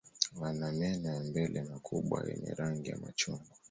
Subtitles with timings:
[0.39, 3.49] Wana meno ya mbele makubwa yenye rangi ya machungwa.